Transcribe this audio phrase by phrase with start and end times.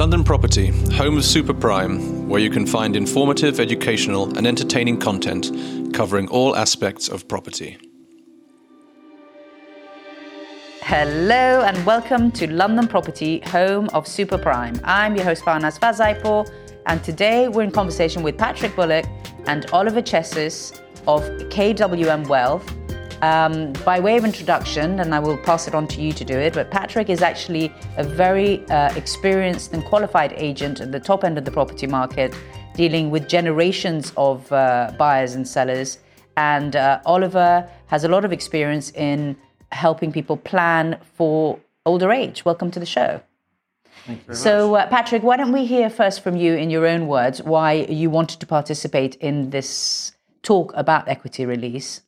[0.00, 5.52] London Property, home of Super Prime, where you can find informative, educational, and entertaining content
[5.92, 7.76] covering all aspects of property.
[10.80, 14.80] Hello and welcome to London Property, home of Super Prime.
[14.84, 16.50] I'm your host, Farnaz Fazaipour,
[16.86, 19.04] and today we're in conversation with Patrick Bullock
[19.48, 22.64] and Oliver Chessis of KWM Wealth
[23.22, 26.38] um, by way of introduction, and I will pass it on to you to do
[26.38, 31.24] it, but Patrick is actually a very uh, experienced and qualified agent at the top
[31.24, 32.34] end of the property market,
[32.74, 35.98] dealing with generations of uh, buyers and sellers.
[36.36, 39.36] And uh, Oliver has a lot of experience in
[39.72, 42.44] helping people plan for older age.
[42.44, 43.20] Welcome to the show.
[44.32, 47.72] so, uh, Patrick, why don't we hear first from you in your own words why
[47.72, 50.12] you wanted to participate in this
[50.42, 52.00] talk about equity release?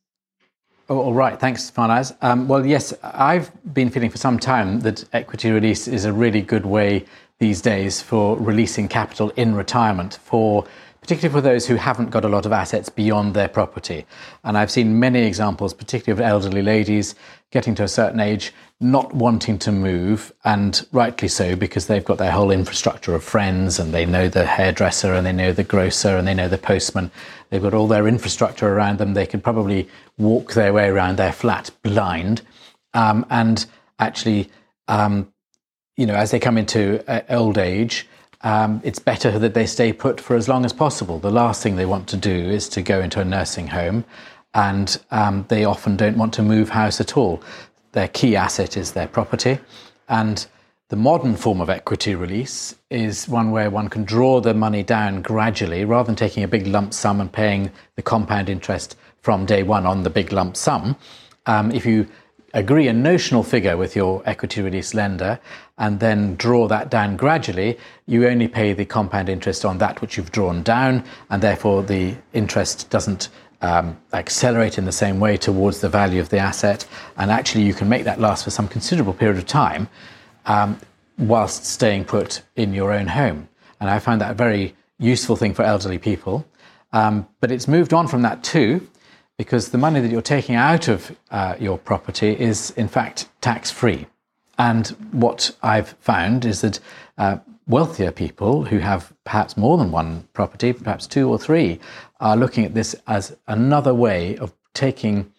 [0.89, 2.15] Oh, all right, thanks, Farnaz.
[2.23, 6.43] Um, well, yes, I've been feeling for some time that equity release is a really
[6.43, 7.05] good way
[7.39, 10.67] these days for releasing capital in retirement for
[11.01, 14.07] particularly for those who haven't got a lot of assets beyond their property.
[14.45, 17.17] And I've seen many examples, particularly of elderly ladies
[17.51, 18.53] getting to a certain age,
[18.83, 23.79] not wanting to move, and rightly so, because they've got their whole infrastructure of friends
[23.79, 27.11] and they know the hairdresser and they know the grocer and they know the postman.
[27.51, 29.15] They've got all their infrastructure around them.
[29.15, 32.43] They can probably walk their way around their flat blind.
[32.95, 33.65] Um, and
[33.99, 34.51] actually,
[34.89, 35.33] um,
[35.97, 38.09] you know, as they come into uh, old age,
[38.43, 41.19] um, it's better that they stay put for as long as possible.
[41.19, 44.05] The last thing they want to do is to go into a nursing home,
[44.55, 47.43] and um, they often don't want to move house at all.
[47.93, 49.59] Their key asset is their property,
[50.09, 50.47] and
[50.89, 55.23] the modern form of equity release is one where one can draw the money down
[55.23, 59.63] gradually rather than taking a big lump sum and paying the compound interest from day
[59.63, 60.97] one on the big lump sum.
[61.47, 62.07] Um, if you
[62.55, 65.41] agree a notional figure with your equity release lender
[65.79, 70.17] and then draw that down gradually, you only pay the compound interest on that which
[70.17, 73.31] you've drawn down, and therefore the interest doesn't
[73.63, 76.87] um, accelerate in the same way towards the value of the asset.
[77.17, 79.89] And actually, you can make that last for some considerable period of time
[80.47, 80.79] um,
[81.19, 83.49] whilst staying put in your own home.
[83.81, 86.47] And I find that a very useful thing for elderly people.
[86.93, 88.87] Um, but it's moved on from that too
[89.39, 93.71] because the money that you're taking out of uh, your property is, in fact, tax
[93.71, 94.07] free.
[94.59, 96.79] And what I've found is that
[97.19, 97.39] uh,
[97.73, 101.81] wealthier people who have perhaps more than one property, perhaps two or three,
[102.21, 105.33] are looking at this as another way of taking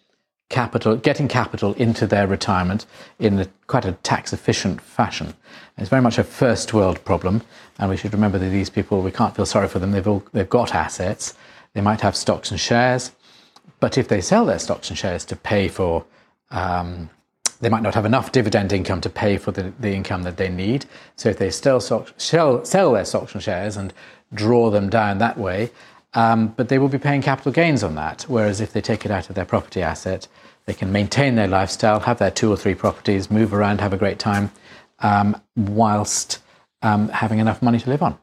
[0.50, 2.86] capital, getting capital into their retirement
[3.18, 5.32] in a, quite a tax efficient fashion.
[5.78, 7.42] It's very much a first world problem,
[7.78, 9.92] and we should remember that these people, we can't feel sorry for them.
[9.92, 11.34] They've, all, they've got assets,
[11.72, 13.12] they might have stocks and shares,
[13.78, 16.04] but if they sell their stocks and shares to pay for,
[16.50, 17.10] um,
[17.60, 20.48] they might not have enough dividend income to pay for the, the income that they
[20.48, 20.84] need.
[21.16, 23.92] So if they still sell, sell their stocks and shares and
[24.32, 25.70] draw them down that way,
[26.14, 28.22] um, but they will be paying capital gains on that.
[28.28, 30.28] Whereas if they take it out of their property asset,
[30.66, 33.98] they can maintain their lifestyle, have their two or three properties, move around, have a
[33.98, 34.50] great time,
[35.00, 36.40] um, whilst
[36.82, 38.18] um, having enough money to live on.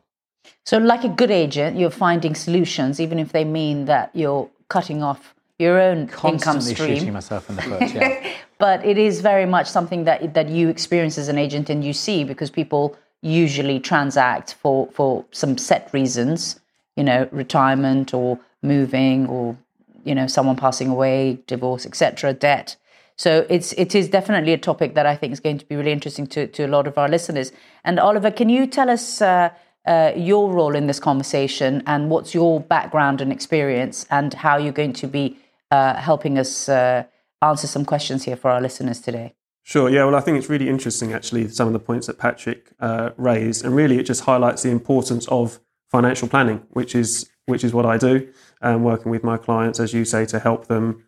[0.65, 5.03] So, like a good agent, you're finding solutions, even if they mean that you're cutting
[5.03, 6.97] off your own Constantly income stream.
[6.97, 7.93] shooting myself in the foot.
[7.93, 8.33] Yeah.
[8.61, 11.94] but it is very much something that that you experience as an agent and you
[11.94, 16.59] see because people usually transact for for some set reasons,
[16.95, 19.57] you know, retirement or moving or
[20.03, 22.75] you know someone passing away, divorce, etc., debt.
[23.16, 25.91] So it's it is definitely a topic that I think is going to be really
[25.91, 27.51] interesting to to a lot of our listeners.
[27.83, 29.21] And Oliver, can you tell us?
[29.21, 29.50] Uh,
[29.83, 34.71] uh, your role in this conversation and what's your background and experience and how you're
[34.71, 35.35] going to be
[35.71, 37.03] uh, helping us uh,
[37.41, 39.34] answer some questions here for our listeners today.
[39.63, 39.90] Sure.
[39.90, 40.06] Yeah.
[40.06, 43.63] Well, I think it's really interesting, actually, some of the points that Patrick uh, raised,
[43.63, 45.59] and really, it just highlights the importance of
[45.90, 48.31] financial planning, which is which is what I do,
[48.62, 51.03] um, working with my clients, as you say, to help them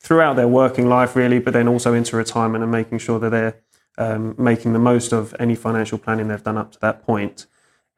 [0.00, 3.60] throughout their working life, really, but then also into retirement and making sure that they're
[3.96, 7.46] um, making the most of any financial planning they've done up to that point.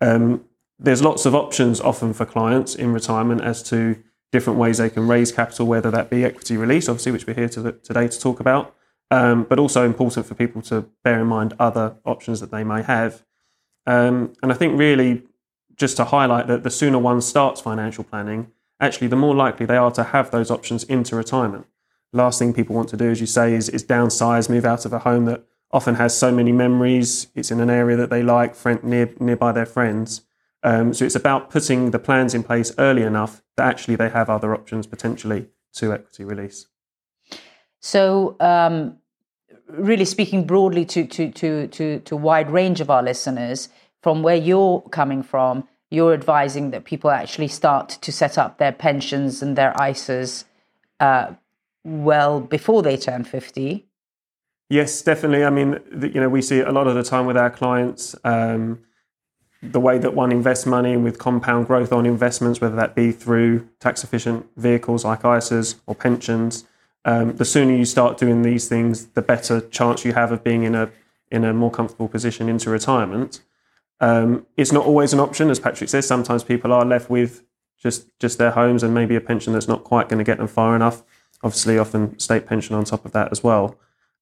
[0.00, 0.44] Um,
[0.78, 4.02] there's lots of options often for clients in retirement as to
[4.32, 7.48] different ways they can raise capital, whether that be equity release, obviously, which we're here
[7.48, 8.74] to, today to talk about,
[9.10, 12.82] um, but also important for people to bear in mind other options that they may
[12.82, 13.24] have.
[13.86, 15.22] Um, and I think really
[15.76, 18.50] just to highlight that the sooner one starts financial planning,
[18.80, 21.66] actually, the more likely they are to have those options into retirement.
[22.12, 24.92] Last thing people want to do, as you say, is, is downsize, move out of
[24.92, 27.28] a home that often has so many memories.
[27.34, 30.22] It's in an area that they like, friend, near, nearby their friends.
[30.66, 34.28] Um, so it's about putting the plans in place early enough that actually they have
[34.28, 36.66] other options potentially to equity release.
[37.78, 38.96] So, um,
[39.68, 43.68] really speaking broadly to, to, to, to, to a wide range of our listeners,
[44.02, 48.72] from where you're coming from, you're advising that people actually start to set up their
[48.72, 50.46] pensions and their ISAs
[50.98, 51.32] uh,
[51.84, 53.86] well before they turn 50.
[54.68, 55.44] Yes, definitely.
[55.44, 58.16] I mean, you know, we see it a lot of the time with our clients.
[58.24, 58.80] Um,
[59.72, 63.68] the way that one invests money with compound growth on investments, whether that be through
[63.80, 66.64] tax efficient vehicles like ISAs or pensions,
[67.04, 70.64] um, the sooner you start doing these things, the better chance you have of being
[70.64, 70.90] in a
[71.30, 73.40] in a more comfortable position into retirement.
[74.00, 76.06] Um, it's not always an option, as Patrick says.
[76.06, 77.42] Sometimes people are left with
[77.78, 80.48] just just their homes and maybe a pension that's not quite going to get them
[80.48, 81.02] far enough.
[81.42, 83.78] Obviously, often state pension on top of that as well.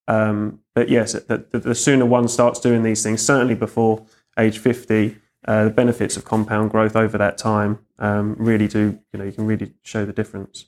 [0.06, 4.05] Um, but yes, the, the, the, sooner one starts doing these things, certainly before
[4.38, 9.19] age 50, uh, the benefits of compound growth over that time um, really do, you
[9.19, 10.67] know, you can really show the difference.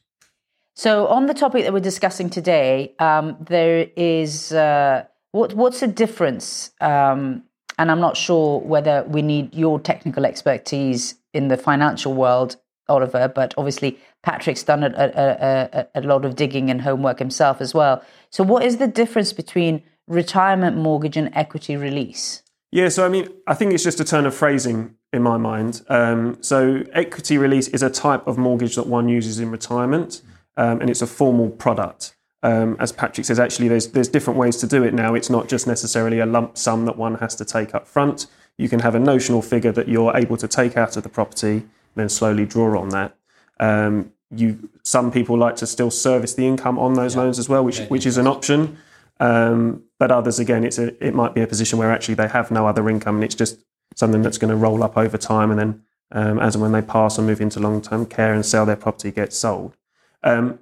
[0.74, 5.86] So, on the topic that we're discussing today, um, there is uh, what, what's the
[5.86, 6.70] difference?
[6.80, 7.44] Um,
[7.78, 12.56] and I'm not sure whether we need your technical expertise in the financial world,
[12.88, 17.60] Oliver, but obviously Patrick's done a, a, a, a lot of digging and homework himself
[17.60, 18.02] as well.
[18.30, 22.42] So, what is the difference between retirement mortgage and equity release?
[22.72, 25.82] Yeah, so I mean, I think it's just a turn of phrasing in my mind.
[25.88, 30.22] Um, so, equity release is a type of mortgage that one uses in retirement,
[30.56, 32.16] um, and it's a formal product.
[32.42, 35.14] Um, as Patrick says, actually, there's there's different ways to do it now.
[35.14, 38.26] It's not just necessarily a lump sum that one has to take up front.
[38.58, 41.56] You can have a notional figure that you're able to take out of the property,
[41.56, 43.16] and then slowly draw on that.
[43.60, 47.22] Um, you some people like to still service the income on those yeah.
[47.22, 48.76] loans as well, which yeah, which is an option.
[49.18, 52.50] Um, but others, again, it's a, it might be a position where actually they have
[52.50, 53.58] no other income, and it's just
[53.94, 55.82] something that's going to roll up over time, and then
[56.12, 58.76] um, as and when they pass or move into long term care and sell their
[58.76, 59.76] property, gets sold.
[60.22, 60.58] Um,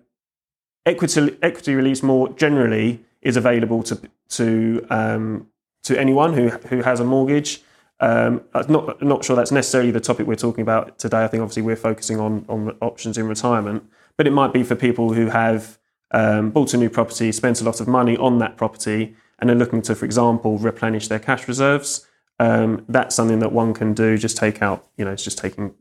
[0.86, 5.48] equity equity release more generally is available to to um,
[5.82, 7.62] to anyone who who has a mortgage.
[8.00, 11.24] Um, I'm not not sure that's necessarily the topic we're talking about today.
[11.24, 13.84] I think obviously we're focusing on on options in retirement,
[14.16, 15.78] but it might be for people who have
[16.14, 19.54] um, bought a new property, spent a lot of money on that property, and are
[19.54, 22.06] looking to, for example, replenish their cash reserves.
[22.38, 24.16] Um, that's something that one can do.
[24.16, 25.74] Just take out, you know, it's just taking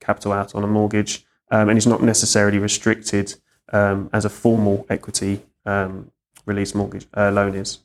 [0.00, 3.34] capital out on a mortgage, um, and it's not necessarily restricted
[3.72, 6.12] um, as a formal equity um,
[6.44, 7.78] release mortgage uh, loan is.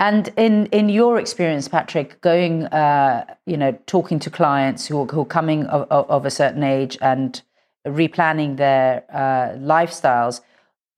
[0.00, 5.06] And in in your experience, Patrick, going, uh, you know, talking to clients who are,
[5.06, 7.42] who are coming of, of, a certain age and
[7.84, 10.40] replanning their uh, lifestyles,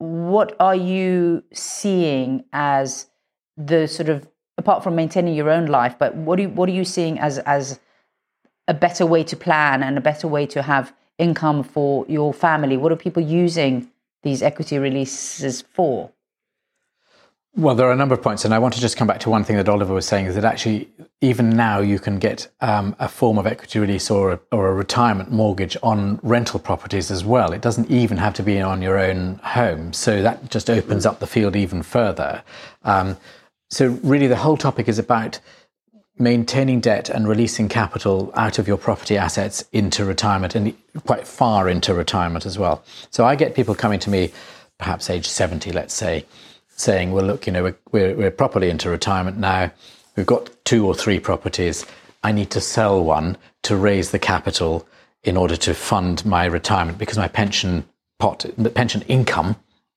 [0.01, 3.07] what are you seeing as
[3.59, 4.27] the sort of
[4.57, 7.39] apart from maintaining your own life, but what are you, what are you seeing as
[7.41, 7.79] as
[8.67, 12.79] a better way to plan and a better way to have income for your family?
[12.79, 13.91] What are people using
[14.23, 16.11] these equity releases for?
[17.57, 19.31] Well, there are a number of points, and I want to just come back to
[19.31, 20.89] one thing that Oliver was saying is that actually,
[21.21, 24.75] even now, you can get um, a form of equity release or a, or a
[24.75, 27.53] retirement mortgage on rental properties as well.
[27.53, 29.93] It doesn't even have to be on your own home.
[29.93, 32.45] So that just opens up the field even further.
[32.85, 33.17] Um,
[33.69, 35.41] so, really, the whole topic is about
[36.19, 40.73] maintaining debt and releasing capital out of your property assets into retirement and
[41.05, 42.85] quite far into retirement as well.
[43.11, 44.33] So, I get people coming to me,
[44.79, 46.25] perhaps age 70, let's say
[46.81, 49.71] saying, well, look, you know, we're, we're, properly into retirement now.
[50.17, 51.85] We've got two or three properties.
[52.23, 54.87] I need to sell one to raise the capital
[55.23, 57.87] in order to fund my retirement because my pension
[58.19, 59.57] pot, the pension income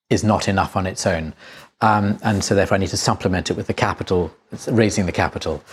[0.09, 1.33] is not enough on its own.
[1.81, 4.33] Um, and so therefore I need to supplement it with the capital,
[4.67, 5.63] raising the capital.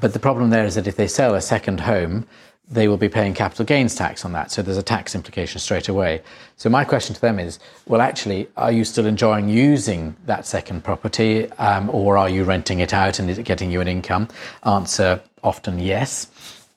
[0.00, 2.26] But the problem there is that if they sell a second home,
[2.70, 4.52] they will be paying capital gains tax on that.
[4.52, 6.22] So there's a tax implication straight away.
[6.56, 10.84] So my question to them is, well, actually, are you still enjoying using that second
[10.84, 14.28] property, um, or are you renting it out and is it getting you an income?
[14.64, 16.28] Answer often yes.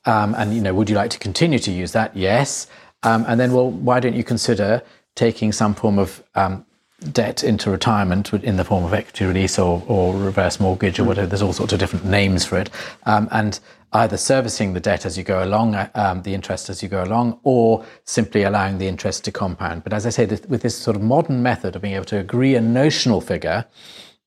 [0.05, 2.15] Um, and you know, would you like to continue to use that?
[2.17, 2.67] Yes.
[3.03, 4.81] Um, and then, well, why don't you consider
[5.15, 6.65] taking some form of um,
[7.11, 11.27] debt into retirement in the form of equity release or, or reverse mortgage or whatever?
[11.27, 12.69] There's all sorts of different names for it,
[13.05, 13.59] um, and
[13.93, 17.03] either servicing the debt as you go along, uh, um, the interest as you go
[17.03, 19.83] along, or simply allowing the interest to compound.
[19.83, 22.17] But as I say, this, with this sort of modern method of being able to
[22.17, 23.65] agree a notional figure,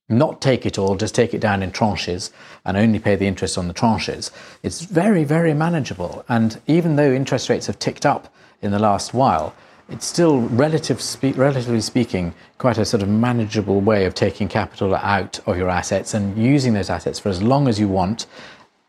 [0.09, 2.31] not take it all, just take it down in tranches
[2.65, 4.31] and only pay the interest on the tranches,
[4.63, 6.25] it's very, very manageable.
[6.29, 8.33] And even though interest rates have ticked up
[8.63, 9.53] in the last while,
[9.89, 14.95] it's still relative spe- relatively speaking quite a sort of manageable way of taking capital
[14.97, 18.27] out of your assets and using those assets for as long as you want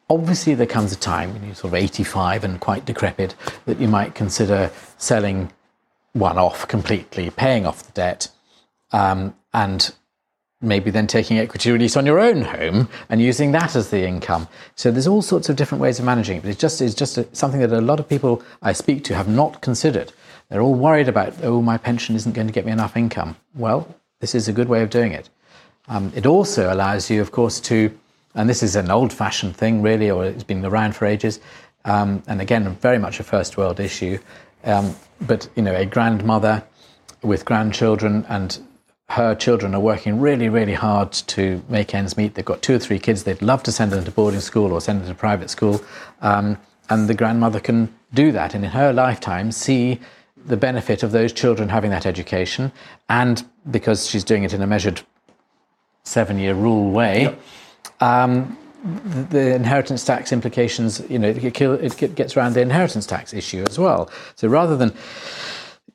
[0.10, 3.36] Obviously, there comes a time when you're sort of 85 and quite decrepit
[3.66, 5.52] that you might consider selling
[6.14, 8.30] one off completely, paying off the debt,
[8.92, 9.94] um, and
[10.62, 14.48] maybe then taking equity release on your own home and using that as the income.
[14.76, 16.42] So there's all sorts of different ways of managing it.
[16.42, 19.16] But it's just, it's just a, something that a lot of people I speak to
[19.16, 20.14] have not considered.
[20.50, 23.36] They're all worried about, oh, my pension isn't going to get me enough income.
[23.54, 25.30] Well, this is a good way of doing it.
[25.88, 27.98] Um, it also allows you, of course, to,
[28.38, 31.41] and this is an old fashioned thing really, or it's been around for ages,
[31.86, 34.17] um, and again, very much a first world issue.
[34.63, 36.63] Um, but, you know, a grandmother
[37.24, 38.60] with grandchildren and
[39.10, 42.36] her children are working really, really hard to make ends meet.
[42.36, 43.24] They've got two or three kids.
[43.24, 45.82] They'd love to send them to boarding school or send them to private school.
[46.22, 46.58] Um,
[46.89, 50.00] and the grandmother can do that and in her lifetime see
[50.46, 52.72] the benefit of those children having that education.
[53.10, 55.01] And because she's doing it in a measured
[56.03, 57.41] seven year rule way, yep.
[58.00, 58.58] Um,
[59.30, 63.77] the, inheritance tax implications, you know, it, it gets around the inheritance tax issue as
[63.77, 64.10] well.
[64.36, 64.94] So rather than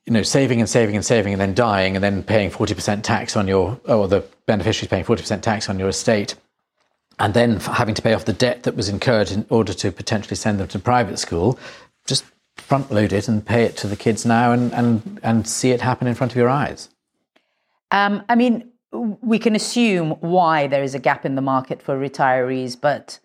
[0.07, 3.37] you know, saving and saving and saving and then dying and then paying 40% tax
[3.37, 6.35] on your, or the beneficiaries paying 40% tax on your estate,
[7.19, 10.35] and then having to pay off the debt that was incurred in order to potentially
[10.35, 11.59] send them to private school,
[12.07, 12.25] just
[12.57, 15.81] front load it and pay it to the kids now and, and, and see it
[15.81, 16.89] happen in front of your eyes.
[17.93, 21.99] Um, I mean, we can assume why there is a gap in the market for
[21.99, 23.19] retirees, but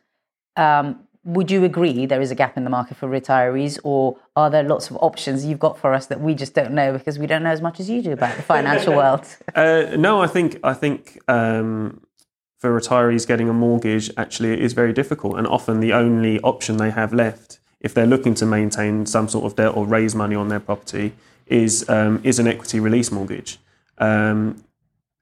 [0.56, 4.50] um, would you agree there is a gap in the market for retirees, or are
[4.50, 7.28] there lots of options you've got for us that we just don't know because we
[7.28, 9.26] don't know as much as you do about the financial world?
[9.54, 12.02] Uh, no, I think I think um,
[12.58, 16.78] for retirees getting a mortgage actually it is very difficult, and often the only option
[16.78, 20.36] they have left, if they're looking to maintain some sort of debt or raise money
[20.36, 21.12] on their property,
[21.46, 23.60] is um, is an equity release mortgage.
[23.98, 24.64] Um,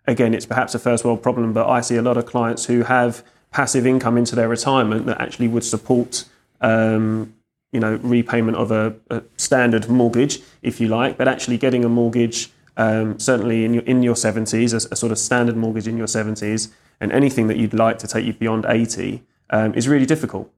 [0.07, 2.83] again, it's perhaps a first world problem, but I see a lot of clients who
[2.83, 6.25] have passive income into their retirement that actually would support
[6.61, 7.33] um,
[7.71, 11.17] you know repayment of a, a, standard mortgage if you like.
[11.17, 15.11] But actually getting a mortgage um, certainly in your in your 70s a, a, sort
[15.11, 18.65] of standard mortgage in your 70s and anything that you'd like to take you beyond
[18.67, 20.51] 80 um, is really difficult.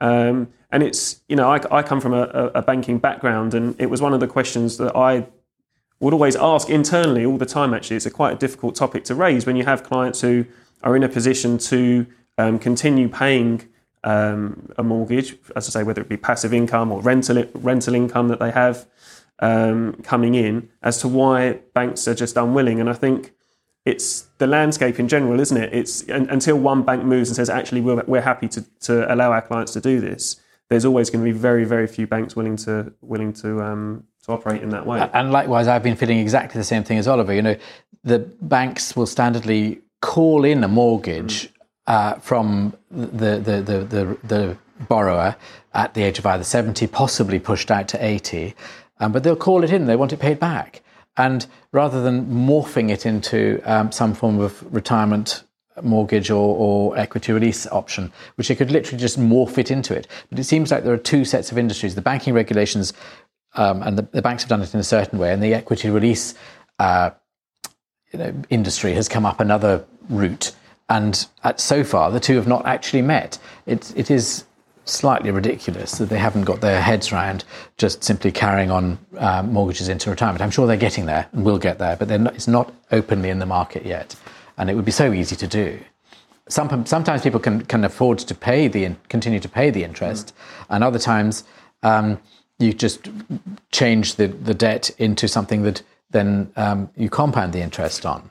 [0.00, 3.90] Um, and it's you know I, I come from a, a banking background and it
[3.90, 5.26] was one of the questions that I
[6.04, 9.14] would always ask internally all the time actually it's a quite a difficult topic to
[9.14, 10.44] raise when you have clients who
[10.82, 12.06] are in a position to
[12.38, 13.68] um, continue paying
[14.04, 18.28] um, a mortgage, as I say, whether it be passive income or rental rental income
[18.28, 18.86] that they have
[19.38, 22.80] um, coming in, as to why banks are just unwilling.
[22.80, 23.32] And I think
[23.84, 25.72] it's the landscape in general, isn't it?
[25.72, 29.42] It's until one bank moves and says, actually, we're, we're happy to, to allow our
[29.42, 30.40] clients to do this.
[30.68, 34.32] There's always going to be very, very few banks willing to willing to um, to
[34.32, 35.08] operate in that way.
[35.12, 37.32] And likewise, I've been feeling exactly the same thing as Oliver.
[37.32, 37.56] You know,
[38.04, 41.52] the banks will standardly call in a mortgage
[41.86, 44.56] uh, from the, the, the, the, the
[44.88, 45.36] borrower
[45.74, 48.54] at the age of either 70, possibly pushed out to 80,
[49.00, 50.82] um, but they'll call it in, they want it paid back.
[51.16, 55.44] And rather than morphing it into um, some form of retirement
[55.82, 60.06] mortgage or, or, equity release option, which they could literally just morph it into it.
[60.28, 61.94] But it seems like there are two sets of industries.
[61.94, 62.92] The banking regulations,
[63.54, 65.90] um, and the, the, banks have done it in a certain way, and the equity
[65.90, 66.34] release
[66.78, 67.10] uh,
[68.12, 70.52] you know, industry has come up another route.
[70.88, 73.38] And at, so far, the two have not actually met.
[73.66, 74.44] It, it is
[74.84, 77.44] slightly ridiculous that they haven't got their heads around
[77.78, 80.42] just simply carrying on uh, mortgages into retirement.
[80.42, 83.38] I'm sure they're getting there and will get there, but not, it's not openly in
[83.38, 84.16] the market yet.
[84.58, 85.78] And it would be so easy to do.
[86.48, 90.66] Some, sometimes people can, can afford to pay the continue to pay the interest, mm.
[90.70, 91.44] and other times
[91.82, 92.18] um,
[92.62, 93.10] you just
[93.70, 98.30] change the, the debt into something that then um, you compound the interest on.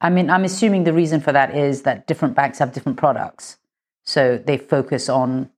[0.00, 3.56] I mean, I'm assuming the reason for that is that different banks have different products.
[4.04, 5.50] So they focus on,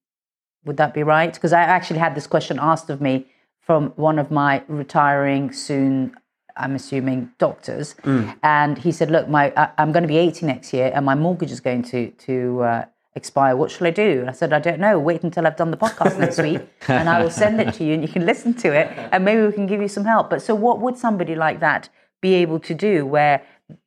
[0.64, 1.32] would that be right?
[1.32, 3.26] Because I actually had this question asked of me
[3.60, 6.14] from one of my retiring soon,
[6.56, 7.94] I'm assuming, doctors.
[8.04, 8.36] Mm.
[8.42, 11.14] And he said, Look, my, I, am going to be 80 next year and my
[11.14, 12.84] mortgage is going to, to uh,
[13.18, 13.54] expire.
[13.54, 14.20] What shall I do?
[14.20, 14.98] And I said, I don't know.
[14.98, 17.92] Wait until I've done the podcast next week and I will send it to you
[17.92, 20.30] and you can listen to it and maybe we can give you some help.
[20.30, 23.42] But so, what would somebody like that be able to do where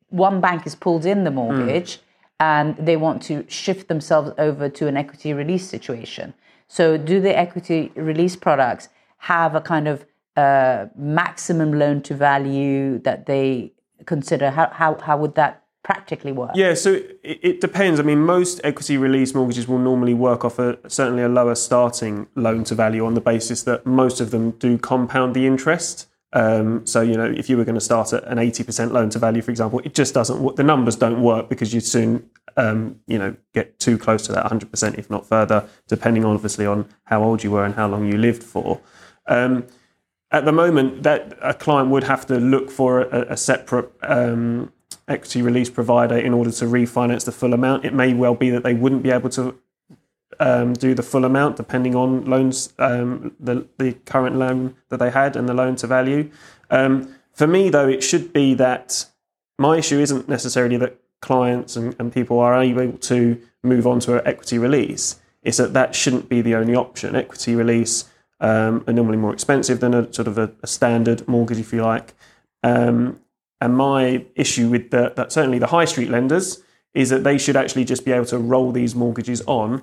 [0.08, 1.36] one bank has pulled in the hmm.
[1.36, 2.00] mortgage mm.
[2.40, 6.34] and they want to shift themselves over to an equity release situation.
[6.68, 12.98] So, do the equity release products have a kind of uh, maximum loan to value
[13.00, 13.72] that they
[14.06, 14.50] consider?
[14.50, 16.52] How, how, how would that practically work?
[16.54, 17.98] Yeah, so it, it, depends.
[17.98, 22.26] I mean, most equity release mortgages will normally work off a certainly a lower starting
[22.34, 26.08] loan to value on the basis that most of them do compound the interest.
[26.34, 29.10] Um, so you know, if you were going to start at an eighty percent loan
[29.10, 30.56] to value, for example, it just doesn't.
[30.56, 34.46] The numbers don't work because you'd soon, um, you know, get too close to that
[34.46, 38.10] hundred percent, if not further, depending obviously on how old you were and how long
[38.10, 38.80] you lived for.
[39.26, 39.66] Um,
[40.30, 44.72] at the moment, that a client would have to look for a, a separate um,
[45.08, 47.84] equity release provider in order to refinance the full amount.
[47.84, 49.58] It may well be that they wouldn't be able to
[50.40, 55.10] um, do the full amount depending on loans, um, the, the current loan that they
[55.10, 56.30] had and the loan to value.
[56.70, 59.06] Um, for me, though, it should be that
[59.58, 64.18] my issue isn't necessarily that clients and, and people are able to move on to
[64.18, 65.20] an equity release.
[65.42, 67.16] It's that that shouldn't be the only option.
[67.16, 68.04] Equity release
[68.40, 71.82] um, are normally more expensive than a sort of a, a standard mortgage, if you
[71.82, 72.14] like.
[72.62, 73.20] Um,
[73.62, 76.64] and my issue with the, that certainly the high street lenders
[76.94, 79.80] is that they should actually just be able to roll these mortgages on,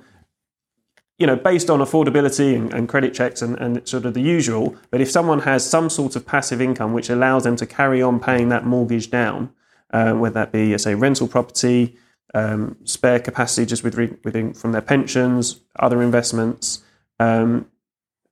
[1.18, 4.76] you know, based on affordability and, and credit checks and, and sort of the usual.
[4.92, 8.20] But if someone has some sort of passive income which allows them to carry on
[8.20, 9.50] paying that mortgage down,
[9.92, 11.96] um, whether that be, say, rental property,
[12.34, 13.96] um, spare capacity just with,
[14.26, 16.84] within, from their pensions, other investments.
[17.18, 17.70] Um,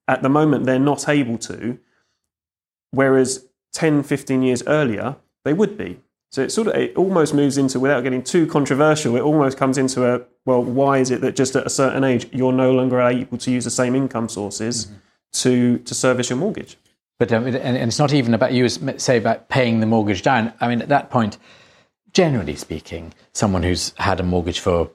[0.09, 1.79] at the moment, they're not able to.
[2.91, 5.15] Whereas 10, 15 years earlier,
[5.47, 5.99] they would be.
[6.31, 9.15] So it sort of it almost moves into without getting too controversial.
[9.15, 12.27] It almost comes into a well, why is it that just at a certain age
[12.31, 14.95] you're no longer able to use the same income sources mm-hmm.
[15.33, 16.77] to to service your mortgage?
[17.17, 20.53] But um, and it's not even about you as say about paying the mortgage down.
[20.59, 21.37] I mean, at that point,
[22.13, 24.91] generally speaking, someone who's had a mortgage for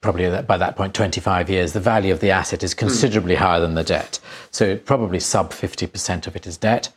[0.00, 3.38] probably by that point 25 years, the value of the asset is considerably mm.
[3.38, 4.20] higher than the debt.
[4.52, 6.90] So probably sub 50% of it is debt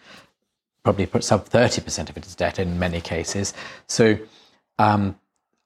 [0.83, 3.53] probably put sub 30% of it is debt in many cases.
[3.87, 4.17] So,
[4.79, 5.17] um,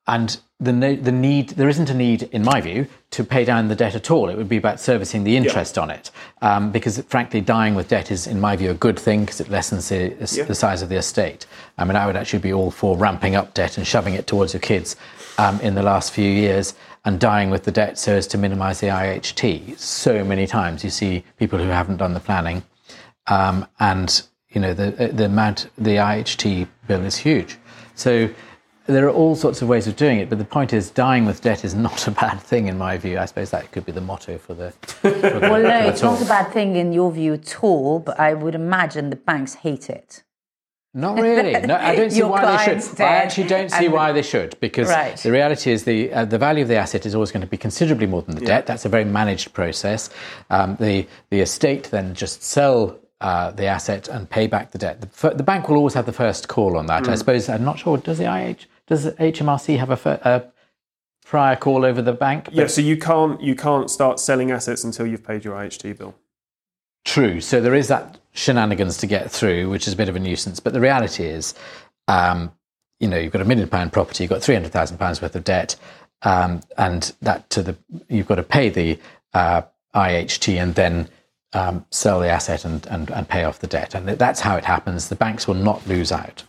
[0.08, 3.76] and the, the need, there isn't a need, in my view, to pay down the
[3.76, 4.30] debt at all.
[4.30, 5.84] It would be about servicing the interest yeah.
[5.84, 6.12] on it.
[6.42, 9.50] Um, because, frankly, dying with debt is, in my view, a good thing because it
[9.50, 10.44] lessens the, yeah.
[10.44, 11.46] the, size of the estate.
[11.78, 14.54] I mean, I would actually be all for ramping up debt and shoving it towards
[14.54, 14.96] your kids
[15.38, 18.80] um, in the last few years and dying with the debt so as to minimize
[18.80, 19.78] the IHT.
[19.78, 22.64] So many times you see people who haven't done the planning
[23.28, 24.24] um, and
[24.56, 27.58] you know, the, the amount, the IHT bill is huge.
[27.96, 28.30] So
[28.88, 31.42] there are all sorts of ways of doing it, but the point is, dying with
[31.42, 33.20] debt is not a bad thing in my view.
[33.20, 34.72] I suppose that could be the motto for the.
[34.72, 38.20] For the well, no, it's not a bad thing in your view at all, but
[38.20, 40.24] I would imagine the banks hate it.
[40.94, 41.60] Not really.
[41.68, 43.02] No, I don't see why they should.
[43.02, 45.18] I actually don't see why they should because right.
[45.18, 47.58] the reality is the uh, the value of the asset is always going to be
[47.58, 48.48] considerably more than the yeah.
[48.48, 48.66] debt.
[48.66, 50.10] That's a very managed process.
[50.50, 55.02] Um, the the estate then just sell uh, the asset and pay back the debt.
[55.02, 57.04] The, the, bank will always have the first call on that.
[57.04, 57.10] Mm.
[57.10, 57.98] I suppose I'm not sure.
[57.98, 60.44] Does the IH does HMRC have a, a
[61.26, 62.50] prior call over the bank?
[62.52, 66.16] Yeah, so you can't you can't start selling assets until you've paid your IHT bill.
[67.06, 67.40] True.
[67.40, 70.60] So there is that shenanigans to get through, which is a bit of a nuisance.
[70.60, 71.54] But the reality is,
[72.08, 72.52] um,
[73.00, 75.36] you know, you've got a million pound property, you've got three hundred thousand pounds worth
[75.36, 75.76] of debt,
[76.24, 77.78] um, and that to the
[78.10, 79.00] you've got to pay the
[79.34, 79.62] uh,
[79.96, 81.10] IHT and then
[81.56, 83.96] um, sell the asset and, and, and pay off the debt.
[83.96, 85.10] And that's how it happens.
[85.10, 86.44] The banks will not lose out.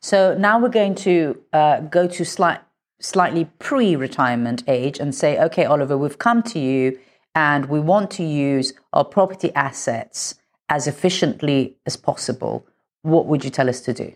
[0.00, 2.60] So now we're going to uh, go to slight,
[3.00, 6.98] slightly pre retirement age and say, okay, Oliver, we've come to you
[7.34, 10.34] and we want to use our property assets
[10.68, 12.66] as efficiently as possible.
[13.02, 14.12] What would you tell us to do?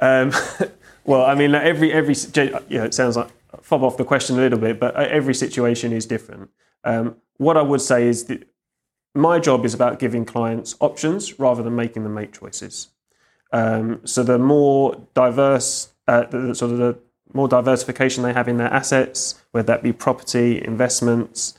[0.00, 0.32] Um,
[1.04, 2.14] well, I mean, every every
[2.68, 3.30] yeah, it sounds like
[3.62, 6.50] fob off the question a little bit, but uh, every situation is different.
[6.84, 8.46] Um, what I would say is that
[9.14, 12.88] my job is about giving clients options rather than making them make choices.
[13.52, 16.98] Um, so the more diverse, uh, the, sort of the
[17.34, 21.58] more diversification they have in their assets, whether that be property, investments,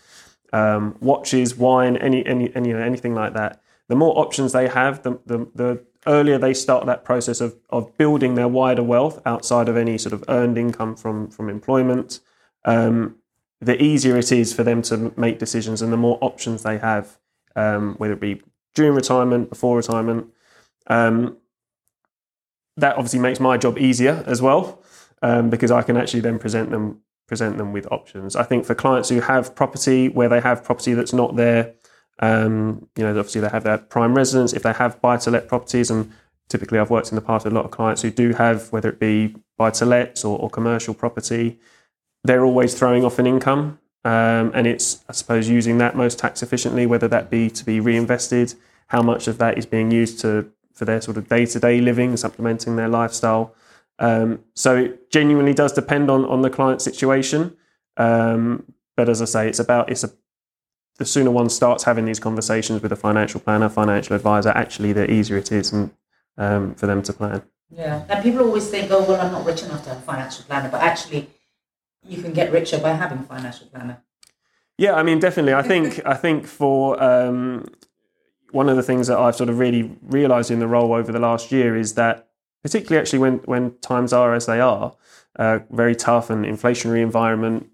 [0.52, 5.20] um, watches, wine, any, any, any, anything like that, the more options they have, the,
[5.26, 9.78] the, the earlier they start that process of, of building their wider wealth outside of
[9.78, 12.20] any sort of earned income from, from employment,
[12.66, 13.16] um,
[13.62, 17.18] the easier it is for them to make decisions and the more options they have
[17.56, 18.42] um, whether it be
[18.76, 20.28] during retirement, before retirement.
[20.88, 21.38] Um,
[22.78, 24.82] that obviously makes my job easier as well
[25.22, 28.36] um, because I can actually then present them present them with options.
[28.36, 31.74] I think for clients who have property where they have property that's not there,
[32.20, 34.54] um, you know, obviously they have their prime residence.
[34.54, 36.12] If they have buy to let properties, and
[36.50, 38.90] typically I've worked in the past with a lot of clients who do have whether
[38.90, 41.60] it be buy to let or, or commercial property,
[42.24, 43.80] they're always throwing off an income.
[44.06, 47.80] Um, and it's, I suppose, using that most tax efficiently, whether that be to be
[47.80, 48.54] reinvested,
[48.88, 51.80] how much of that is being used to for their sort of day to day
[51.80, 53.56] living, supplementing their lifestyle.
[54.00, 57.56] Um, so it genuinely does depend on on the client situation.
[57.98, 60.12] Um, but as I say, it's about it's a
[60.98, 65.10] the sooner one starts having these conversations with a financial planner, financial advisor, actually, the
[65.10, 65.92] easier it is and,
[66.38, 67.42] um, for them to plan.
[67.72, 70.46] Yeah, and people always think, oh well, I'm not rich enough to have a financial
[70.46, 71.30] planner, but actually
[72.06, 74.02] you can get richer by having a financial planner.
[74.78, 75.54] Yeah, I mean, definitely.
[75.54, 77.66] I think I think for um,
[78.52, 81.20] one of the things that I've sort of really realised in the role over the
[81.20, 82.30] last year is that
[82.62, 84.96] particularly actually when when times are as they are,
[85.38, 87.70] uh, very tough and inflationary environment,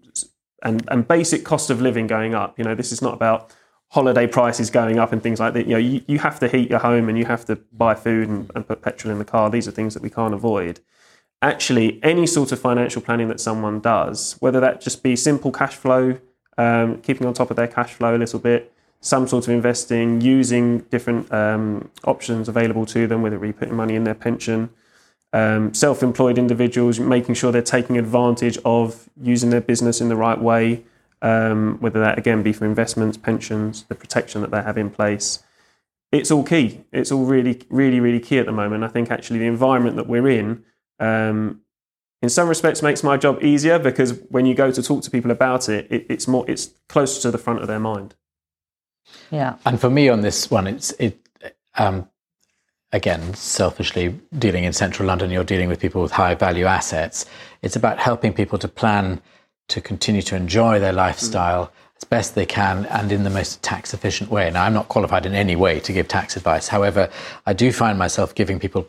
[0.63, 2.57] and and basic cost of living going up.
[2.57, 3.53] You know, this is not about
[3.89, 5.65] holiday prices going up and things like that.
[5.65, 8.29] You know, you, you have to heat your home and you have to buy food
[8.29, 9.49] and, and put petrol in the car.
[9.49, 10.79] These are things that we can't avoid.
[11.41, 15.75] Actually, any sort of financial planning that someone does, whether that just be simple cash
[15.75, 16.19] flow,
[16.57, 20.19] um, keeping on top of their cash flow a little bit, some sort of investing,
[20.19, 24.69] using different um, options available to them, whether it be putting money in their pension,
[25.31, 30.17] um, self employed individuals, making sure they're taking advantage of using their business in the
[30.17, 30.83] right way,
[31.21, 35.43] um, whether that again be for investments, pensions, the protection that they have in place.
[36.11, 36.83] It's all key.
[36.91, 38.83] It's all really, really, really key at the moment.
[38.83, 40.63] I think actually the environment that we're in,
[40.99, 41.61] um,
[42.21, 45.31] in some respects, makes my job easier because when you go to talk to people
[45.31, 48.15] about it, it it's more, it's closer to the front of their mind.
[49.31, 49.55] Yeah.
[49.65, 51.19] And for me on this one, it's it.
[51.75, 52.09] Um,
[52.91, 57.25] again, selfishly dealing in central London, you're dealing with people with high value assets.
[57.61, 59.21] It's about helping people to plan
[59.69, 61.71] to continue to enjoy their lifestyle mm.
[61.97, 64.49] as best they can and in the most tax efficient way.
[64.49, 66.67] Now, I'm not qualified in any way to give tax advice.
[66.67, 67.09] However,
[67.45, 68.87] I do find myself giving people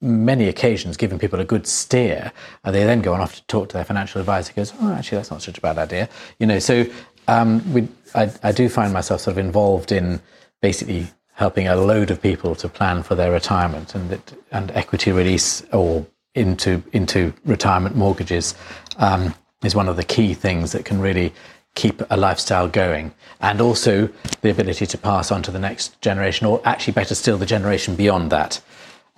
[0.00, 2.32] many occasions giving people a good steer
[2.64, 5.16] and they then go on off to talk to their financial advisor goes oh actually
[5.16, 6.08] that's not such a bad idea.
[6.38, 6.86] You know so
[7.28, 10.20] um, we, I, I do find myself sort of involved in
[10.62, 15.12] basically helping a load of people to plan for their retirement and it, and equity
[15.12, 18.54] release or into into retirement mortgages
[18.98, 19.34] um,
[19.64, 21.32] is one of the key things that can really
[21.74, 23.12] keep a lifestyle going.
[23.40, 24.08] And also
[24.40, 27.94] the ability to pass on to the next generation or actually better still the generation
[27.94, 28.60] beyond that.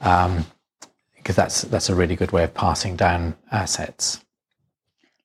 [0.00, 0.46] Um,
[1.22, 4.24] because that's that's a really good way of passing down assets.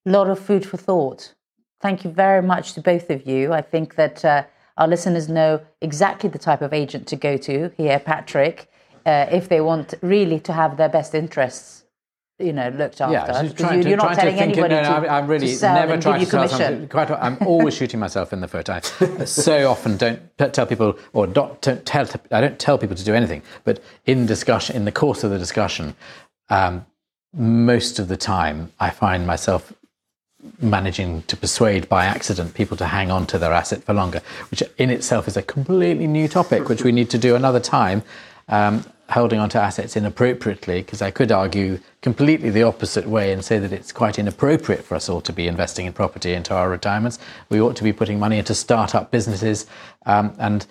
[0.06, 1.34] A lot of food for thought.
[1.82, 3.54] Thank you very much to both of you.
[3.54, 4.44] I think that uh,
[4.78, 8.70] our listeners know exactly the type of agent to go to here patrick
[9.06, 11.84] uh, if they want really to have their best interests
[12.39, 13.13] you know, looked after.
[13.13, 16.26] Yeah, you, are not telling anybody no, no, to, I'm really to never trying to
[16.28, 16.88] sell something.
[16.88, 18.69] Quite, I'm always shooting myself in the foot.
[18.69, 18.80] I
[19.26, 22.08] so often don't tell people, or don't tell.
[22.32, 23.41] I don't tell people to do anything.
[23.63, 25.95] But in discussion, in the course of the discussion,
[26.50, 26.86] um,
[27.34, 29.73] most of the time, I find myself
[30.62, 34.21] managing to persuade by accident people to hang on to their asset for longer,
[34.52, 38.04] which in itself is a completely new topic, which we need to do another time.
[38.47, 43.58] Um, holding onto assets inappropriately, because I could argue completely the opposite way and say
[43.60, 47.17] that it's quite inappropriate for us all to be investing in property into our retirements.
[47.50, 49.65] We ought to be putting money into start-up businesses
[50.06, 50.65] um, and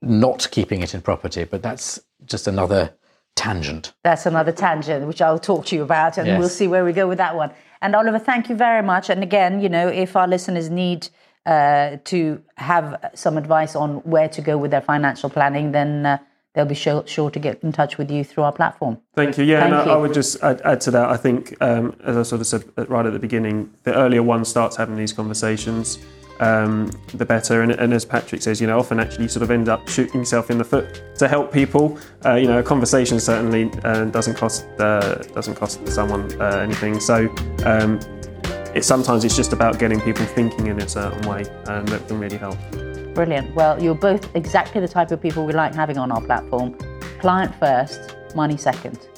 [0.00, 1.44] not keeping it in property.
[1.44, 2.94] But that's just another
[3.34, 3.92] tangent.
[4.04, 6.38] That's another tangent, which I'll talk to you about, and yes.
[6.38, 7.50] we'll see where we go with that one.
[7.80, 9.10] And Oliver, thank you very much.
[9.10, 11.08] And again, you know, if our listeners need
[11.46, 16.18] uh, to have some advice on where to go with their financial planning, then uh,
[16.58, 18.98] they'll be sure, sure, to get in touch with you through our platform.
[19.14, 19.44] Thank you.
[19.44, 19.92] Yeah, Thank and you.
[19.92, 21.08] I, I, would just add, add, to that.
[21.08, 24.44] I think, um, as I sort of said right at the beginning, the earlier one
[24.44, 26.00] starts having these conversations,
[26.40, 27.62] um, the better.
[27.62, 30.20] And, and, as Patrick says, you know, often actually you sort of end up shooting
[30.22, 31.96] yourself in the foot to help people.
[32.24, 36.98] Uh, you know, a conversation certainly uh, doesn't cost uh, doesn't cost someone uh, anything.
[36.98, 37.32] So.
[37.64, 38.00] Um,
[38.74, 42.20] it, sometimes it's just about getting people thinking in a certain way, and that can
[42.20, 42.58] really help.
[43.14, 43.54] Brilliant.
[43.54, 46.74] Well, you're both exactly the type of people we like having on our platform.
[47.20, 49.08] Client first, money second.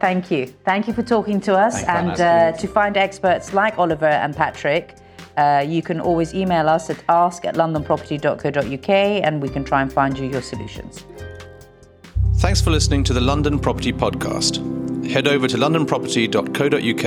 [0.00, 0.46] Thank you.
[0.64, 1.82] Thank you for talking to us.
[1.82, 4.96] Thanks, and uh, to find experts like Oliver and Patrick,
[5.36, 9.92] uh, you can always email us at ask at londonproperty.co.uk and we can try and
[9.92, 11.04] find you your solutions.
[12.36, 14.58] Thanks for listening to the London Property Podcast.
[15.08, 17.04] Head over to londonproperty.co.uk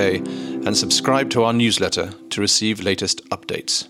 [0.66, 3.88] and subscribe to our newsletter to receive latest updates.